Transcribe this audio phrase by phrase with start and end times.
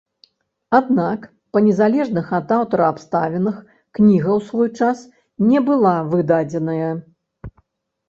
[0.77, 3.61] Аднак па не залежных ад аўтара абставінах
[3.95, 5.07] кніга ў свой час
[5.55, 6.93] не была выдадзеная.